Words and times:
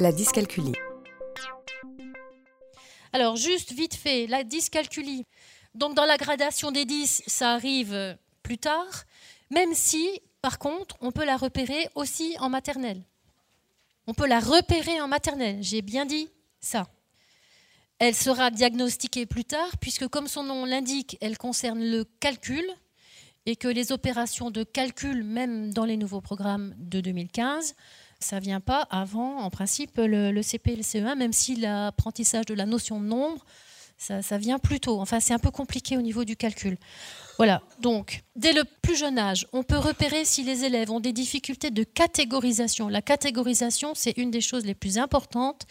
La 0.00 0.12
dyscalculie. 0.12 0.72
Alors, 3.12 3.36
juste 3.36 3.72
vite 3.72 3.94
fait, 3.94 4.26
la 4.26 4.44
dyscalculie. 4.44 5.26
Donc, 5.74 5.94
dans 5.94 6.06
la 6.06 6.16
gradation 6.16 6.72
des 6.72 6.86
10, 6.86 7.24
ça 7.26 7.52
arrive 7.52 8.16
plus 8.42 8.56
tard, 8.56 9.04
même 9.50 9.74
si, 9.74 10.22
par 10.40 10.58
contre, 10.58 10.96
on 11.02 11.12
peut 11.12 11.26
la 11.26 11.36
repérer 11.36 11.86
aussi 11.94 12.34
en 12.40 12.48
maternelle. 12.48 13.02
On 14.06 14.14
peut 14.14 14.26
la 14.26 14.40
repérer 14.40 15.02
en 15.02 15.06
maternelle, 15.06 15.58
j'ai 15.60 15.82
bien 15.82 16.06
dit 16.06 16.30
ça. 16.60 16.86
Elle 17.98 18.14
sera 18.14 18.50
diagnostiquée 18.50 19.26
plus 19.26 19.44
tard, 19.44 19.76
puisque 19.82 20.08
comme 20.08 20.28
son 20.28 20.44
nom 20.44 20.64
l'indique, 20.64 21.18
elle 21.20 21.36
concerne 21.36 21.84
le 21.84 22.04
calcul, 22.20 22.64
et 23.44 23.56
que 23.56 23.68
les 23.68 23.92
opérations 23.92 24.50
de 24.50 24.64
calcul, 24.64 25.24
même 25.24 25.74
dans 25.74 25.84
les 25.84 25.98
nouveaux 25.98 26.20
programmes 26.22 26.74
de 26.78 27.02
2015, 27.02 27.74
ça 28.20 28.36
ne 28.36 28.40
vient 28.42 28.60
pas 28.60 28.86
avant, 28.90 29.38
en 29.38 29.50
principe, 29.50 29.92
le, 29.96 30.42
CP 30.42 30.72
et 30.72 30.76
le 30.76 30.82
CE1, 30.82 31.16
même 31.16 31.32
si 31.32 31.56
l'apprentissage 31.56 32.46
de 32.46 32.54
la 32.54 32.66
notion 32.66 33.00
de 33.00 33.06
nombre, 33.06 33.44
ça, 33.96 34.38
vient 34.38 34.58
plus 34.58 34.80
tôt. 34.80 35.00
Enfin, 35.00 35.20
c'est 35.20 35.34
un 35.34 35.38
peu 35.38 35.50
compliqué 35.50 35.96
au 35.98 36.02
niveau 36.02 36.24
du 36.24 36.36
calcul. 36.36 36.78
Voilà, 37.36 37.62
donc, 37.80 38.22
dès 38.36 38.52
le 38.52 38.64
plus 38.64 38.96
jeune 38.96 39.18
âge, 39.18 39.46
on 39.52 39.62
peut 39.62 39.78
repérer 39.78 40.24
si 40.24 40.42
les 40.42 40.64
élèves 40.64 40.90
ont 40.90 41.00
des 41.00 41.12
difficultés 41.12 41.70
de 41.70 41.84
catégorisation. 41.84 42.88
La 42.88 43.02
catégorisation, 43.02 43.92
c'est 43.94 44.16
une 44.16 44.30
des 44.30 44.40
choses 44.40 44.64
les 44.64 44.74
plus 44.74 44.98
importantes 44.98 45.66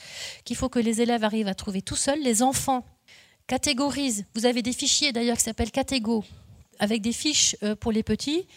qu'il 0.46 0.56
faut 0.56 0.70
que 0.70 0.80
les 0.80 1.02
élèves 1.02 1.24
arrivent 1.24 1.48
à 1.48 1.56
trouver 1.56 1.82
tout 1.82 1.96
seuls. 1.96 2.22
Les 2.22 2.42
enfants 2.44 2.86
catégorisent. 3.48 4.26
Vous 4.36 4.46
avez 4.46 4.62
des 4.62 4.74
fichiers 4.74 5.12
d'ailleurs 5.12 5.38
qui 5.38 5.44
s'appellent 5.44 5.72
Catégo, 5.72 6.24
avec 6.78 7.02
des 7.02 7.14
fiches 7.14 7.56
euh, 7.64 7.76
pour 7.76 7.92
les 7.92 8.04
petits 8.04 8.48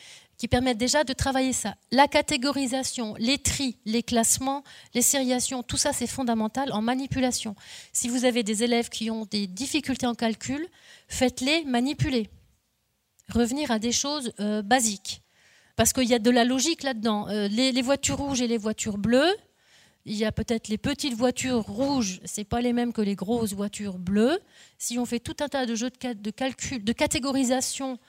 qui 0.43 0.49
permettent 0.49 0.77
déjà 0.77 1.05
de 1.05 1.13
travailler 1.13 1.53
ça. 1.53 1.77
La 1.93 2.09
catégorisation, 2.09 3.15
les 3.21 3.39
tris, 3.39 3.77
les 3.85 4.03
classements, 4.03 4.65
les 4.93 5.01
sériations, 5.01 5.63
tout 5.63 5.77
ça 5.77 5.93
c'est 5.93 6.09
fondamental 6.09 6.73
en 6.73 6.83
manipulation. 6.83 7.55
Si 7.93 8.09
vous 8.09 8.25
avez 8.25 8.43
des 8.43 8.65
élèves 8.65 8.89
qui 8.89 9.09
ont 9.09 9.25
des 9.25 9.47
difficultés 9.47 10.05
en 10.05 10.17
calcul, 10.17 10.67
faites-les 11.07 11.63
manipuler. 11.67 12.29
Revenir 13.29 13.71
à 13.71 13.79
des 13.79 13.93
choses 13.93 14.33
euh, 14.41 14.63
basiques. 14.63 15.23
Parce 15.77 15.93
qu'il 15.93 16.09
y 16.09 16.15
a 16.15 16.19
de 16.19 16.31
la 16.31 16.45
logique 16.45 16.83
là-dedans. 16.83 17.29
Euh, 17.29 17.47
les, 17.47 17.81
voitures 17.81 18.19
rouges 18.19 18.41
et 18.41 18.49
les 18.49 18.59
voitures 18.59 18.99
bleues, 18.99 19.37
il 20.07 20.17
y 20.17 20.25
a 20.25 20.33
peut-être 20.33 20.67
les 20.67 20.77
petites 20.77 21.15
voitures 21.15 21.63
rouges, 21.63 22.19
c'est 22.25 22.43
pas 22.43 22.61
les 22.61 22.73
mêmes 22.73 22.93
que 22.93 23.01
les 23.01 23.15
grosses 23.15 23.53
voitures 23.53 23.97
bleues. 23.97 24.41
Si 24.77 24.99
on 24.99 25.07
fait 25.07 25.21
tout 25.21 25.37
un 25.39 25.47
tas 25.47 25.67
de 25.67 25.77
jeux 25.77 25.91
de 25.91 26.31
calcul, 26.33 26.83
de 26.83 26.93
catégorisation 26.93 28.01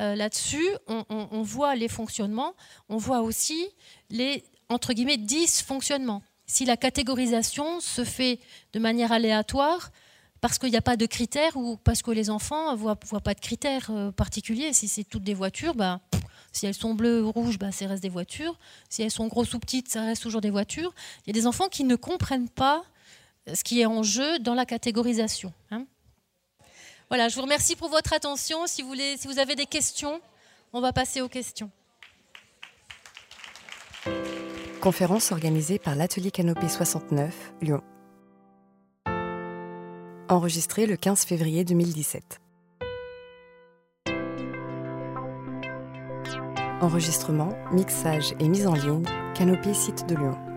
euh, 0.00 0.14
là-dessus, 0.14 0.66
on, 0.88 1.42
voit 1.42 1.74
les 1.74 1.88
fonctionnements, 1.88 2.54
on 2.88 2.96
voit 2.96 3.20
aussi 3.20 3.68
les, 4.10 4.44
entre 4.68 4.92
guillemets, 4.92 5.18
dysfonctionnements. 5.18 6.22
Si 6.46 6.64
la 6.64 6.76
catégorisation 6.76 7.80
se 7.80 8.04
fait 8.04 8.40
de 8.72 8.78
manière 8.78 9.12
aléatoire, 9.12 9.90
parce 10.40 10.58
qu'il 10.58 10.70
n'y 10.70 10.76
a 10.76 10.82
pas 10.82 10.96
de 10.96 11.06
critères 11.06 11.56
ou 11.56 11.76
parce 11.76 12.02
que 12.02 12.10
les 12.10 12.28
enfants 12.30 12.72
ne 12.72 12.76
voient, 12.76 12.96
pas 12.96 13.34
de 13.34 13.40
critères 13.40 13.90
euh, 13.90 14.10
particuliers, 14.10 14.72
si 14.72 14.88
c'est 14.88 15.04
toutes 15.04 15.22
des 15.22 15.34
voitures, 15.34 15.74
bah, 15.74 16.00
si 16.52 16.66
elles 16.66 16.74
sont 16.74 16.94
bleues 16.94 17.22
ou 17.22 17.30
rouges, 17.30 17.58
bah, 17.58 17.70
ça 17.70 17.86
reste 17.86 18.02
des 18.02 18.08
voitures. 18.08 18.58
Si 18.88 19.02
elles 19.02 19.10
sont 19.10 19.28
grosses 19.28 19.54
ou 19.54 19.58
petites, 19.58 19.88
ça 19.88 20.02
reste 20.02 20.22
toujours 20.22 20.40
des 20.40 20.50
voitures. 20.50 20.92
Il 21.24 21.28
y 21.28 21.38
a 21.38 21.40
des 21.40 21.46
enfants 21.46 21.68
qui 21.68 21.84
ne 21.84 21.96
comprennent 21.96 22.48
pas 22.48 22.82
ce 23.52 23.64
qui 23.64 23.80
est 23.80 23.86
en 23.86 24.02
jeu 24.02 24.38
dans 24.38 24.54
la 24.54 24.66
catégorisation. 24.66 25.52
Hein. 25.70 25.86
Voilà, 27.12 27.28
je 27.28 27.36
vous 27.36 27.42
remercie 27.42 27.76
pour 27.76 27.90
votre 27.90 28.14
attention. 28.14 28.66
Si 28.66 28.80
vous, 28.80 29.38
avez 29.38 29.54
des 29.54 29.66
questions, 29.66 30.22
on 30.72 30.80
va 30.80 30.94
passer 30.94 31.20
aux 31.20 31.28
questions. 31.28 31.70
Conférence 34.80 35.30
organisée 35.30 35.78
par 35.78 35.94
l'Atelier 35.94 36.30
Canopée 36.30 36.70
69, 36.70 37.52
Lyon. 37.60 37.82
Enregistrée 40.30 40.86
le 40.86 40.96
15 40.96 41.26
février 41.26 41.66
2017. 41.66 42.40
Enregistrement, 46.80 47.52
mixage 47.72 48.32
et 48.40 48.48
mise 48.48 48.66
en 48.66 48.72
ligne, 48.72 49.04
Canopée 49.34 49.74
Site 49.74 50.08
de 50.08 50.14
Lyon. 50.14 50.51